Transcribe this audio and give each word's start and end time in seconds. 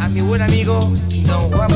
a 0.00 0.08
mi 0.08 0.20
buen 0.20 0.42
amigo 0.42 0.92
Don 1.26 1.50
Juan 1.50 1.70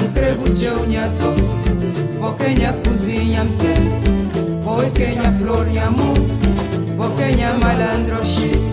Antrebuceu-ne 0.00 0.96
atos, 0.96 1.68
Boquenha 2.20 2.72
cozinha 2.84 3.44
mse, 3.44 3.74
Boquenha 4.64 5.32
flor 5.32 5.66
nyamu, 5.66 6.14
Boquenha 6.96 7.54
malandroshi. 7.54 8.69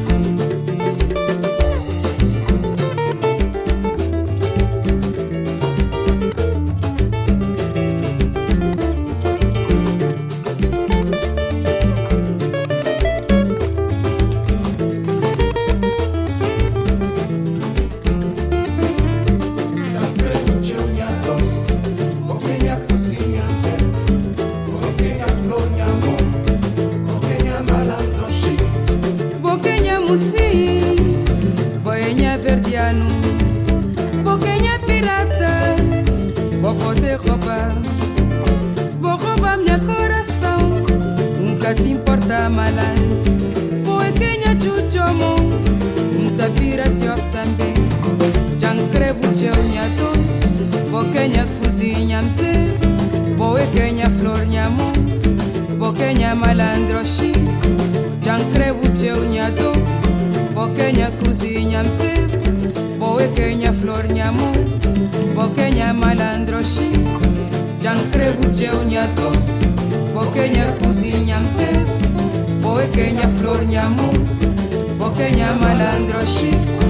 sășitcu, 76.28 76.84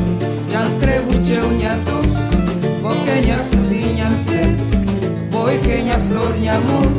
ne-ar 0.50 0.68
trebuce 0.82 1.38
unea 1.52 1.76
tos, 1.88 2.42
bochenia 2.82 3.40
cuzinea 3.50 4.10
țet, 4.26 4.58
bochenia 5.30 5.98
flornia 6.08 6.58
mor, 6.68 6.92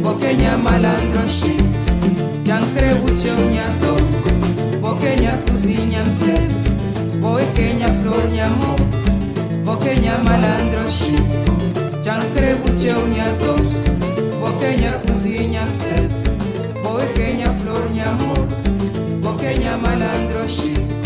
bochenia 0.00 0.56
malandroșit. 0.56 1.62
Bokenya 9.64 10.18
malandro 10.24 10.88
shi 10.90 11.16
Chankre 12.04 12.56
buche 12.60 12.92
unyatos 13.04 13.96
Bokenya 14.40 14.92
kuzinya 15.06 15.64
mse 15.66 16.08
Bokenya 16.82 17.50
flor 17.58 17.90
nyamo 17.94 18.34
Bokenya 19.22 19.76
malandro 19.78 20.46
shi 20.46 21.01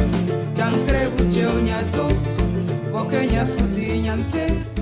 Walk 1.97 3.13
in 3.15 3.33
your 3.33 3.47
cozy 3.57 4.07
and 4.07 4.76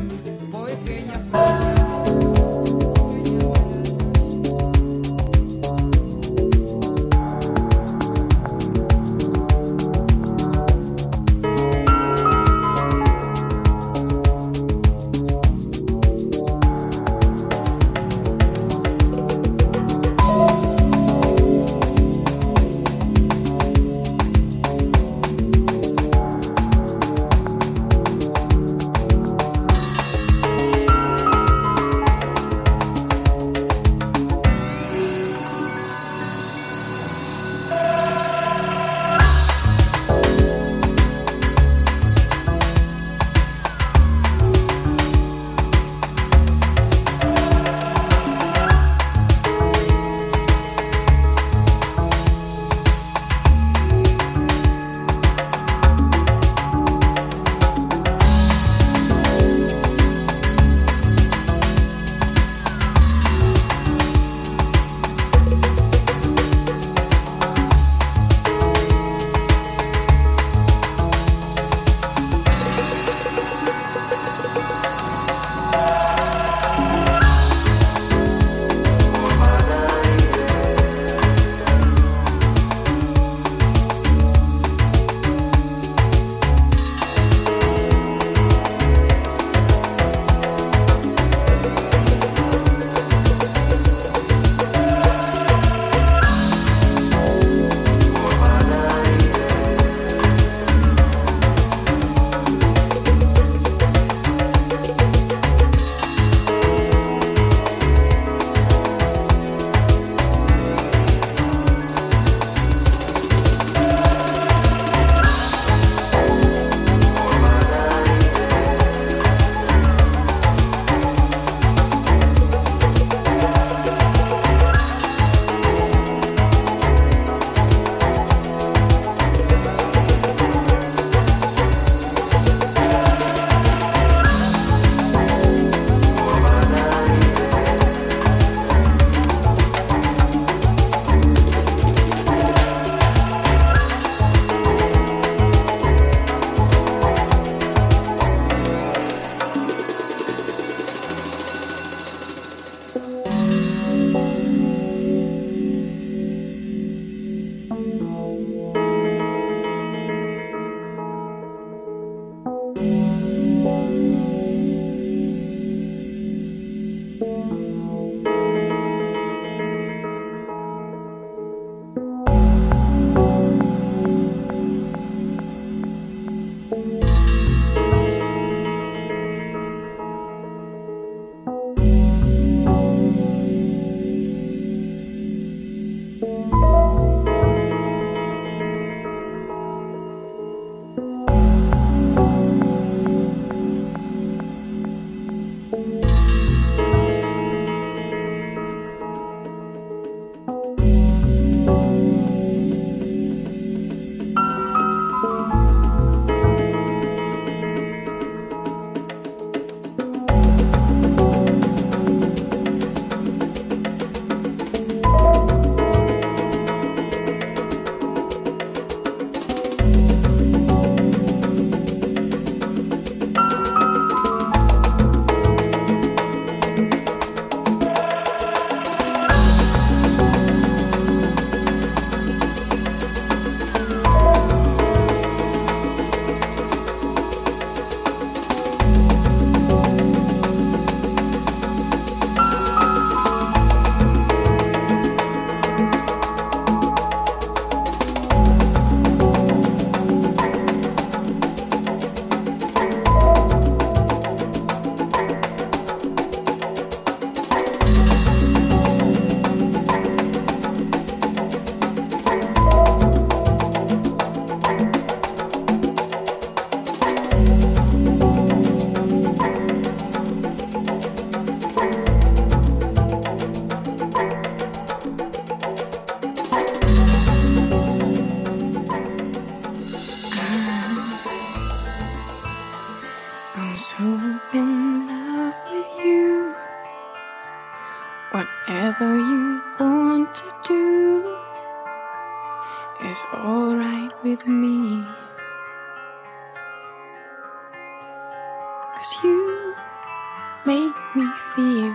make 300.95 301.25
me 301.25 301.33
feel 301.55 301.95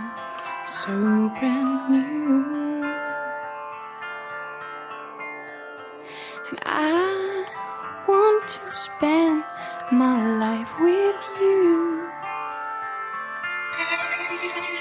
so 0.65 0.91
brand 1.39 1.89
new. 1.89 2.83
And 6.49 6.59
I 6.65 7.45
want 8.07 8.47
to 8.47 8.75
spend 8.75 9.43
my 9.91 10.37
life 10.39 10.73
with 10.79 11.29
you. 11.39 12.09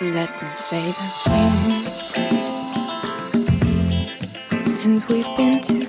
Let 0.00 0.30
me 0.42 0.48
say 0.56 0.92
that 0.92 1.12
since, 4.62 4.80
since 4.80 5.08
we've 5.08 5.36
been 5.36 5.60
together. 5.60 5.87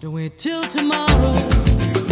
Don't 0.00 0.12
wait 0.12 0.38
till 0.38 0.62
tomorrow. 0.62 2.07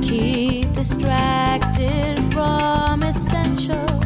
Keep 0.00 0.72
distracted 0.72 2.18
from 2.32 3.02
essentials. 3.02 4.01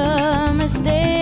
A 0.00 0.52
mistake 0.54 1.19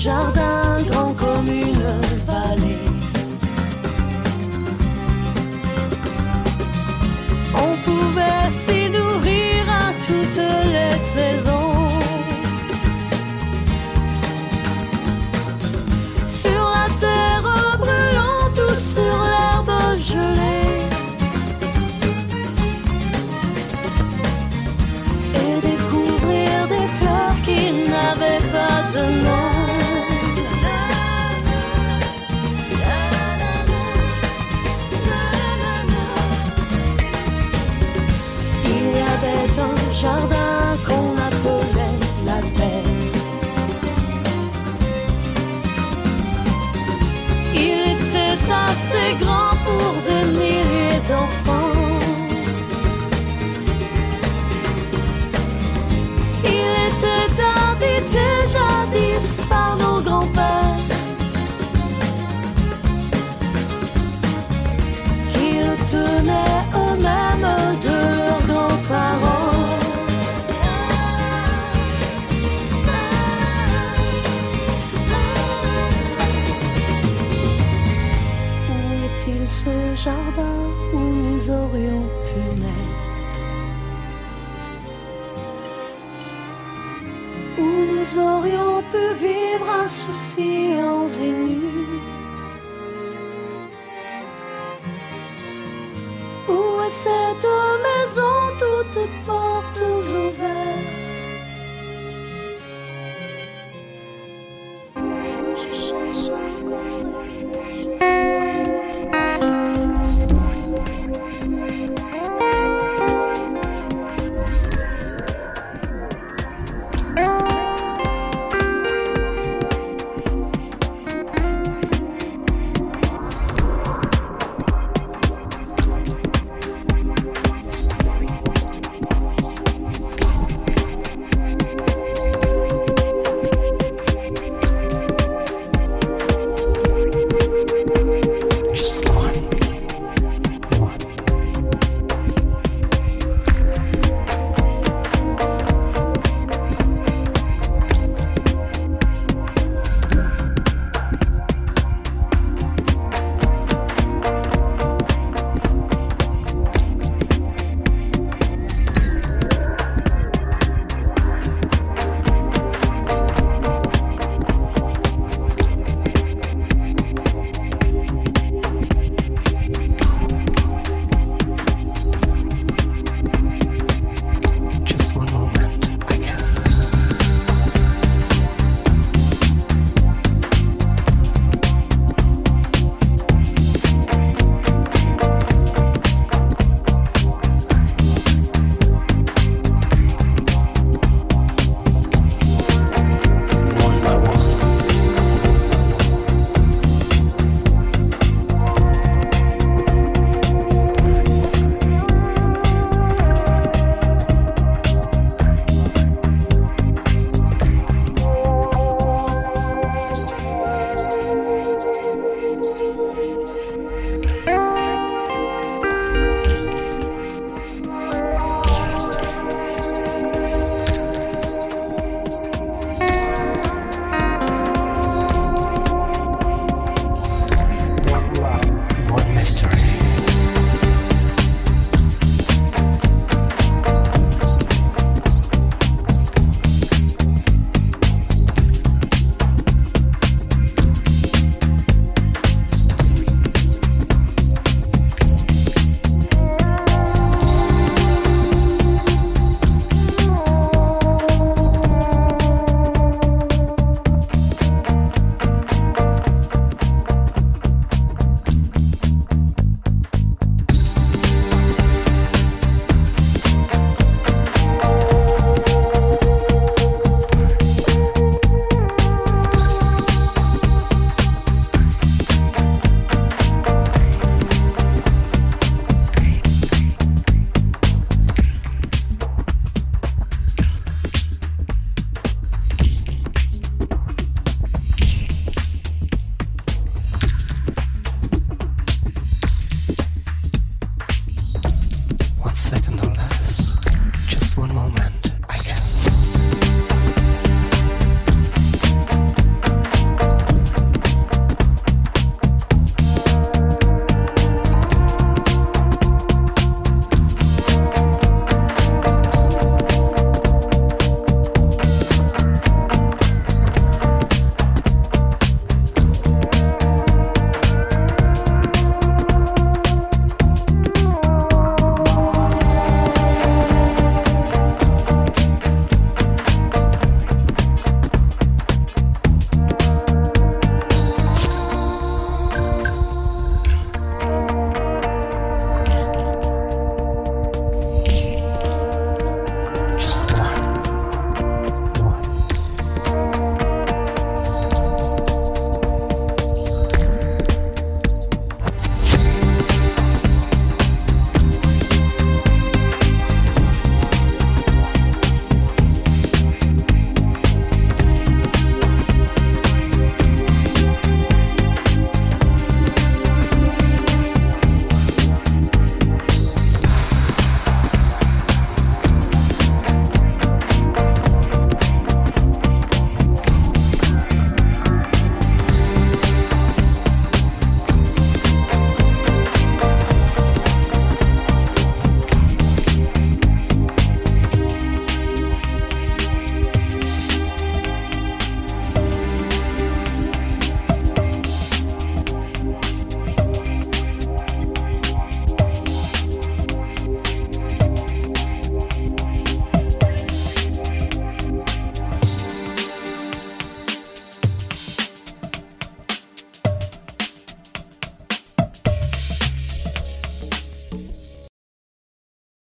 joga 0.00 0.49